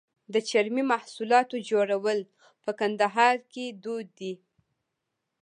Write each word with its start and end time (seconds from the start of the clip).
د 0.33 0.35
چرمي 0.49 0.83
محصولاتو 0.91 1.55
جوړول 1.69 2.19
په 2.63 2.71
کندهار 2.79 3.35
کې 3.51 3.65
دود 3.83 4.07
دي. 4.19 4.33